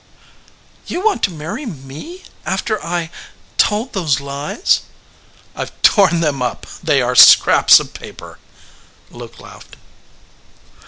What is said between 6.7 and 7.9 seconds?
They are scraps